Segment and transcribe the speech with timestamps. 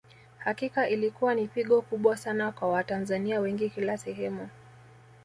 [0.37, 4.49] Hakika ilikuwa ni pigo kubwa Sana kwa Watanzania wengi kila sehemu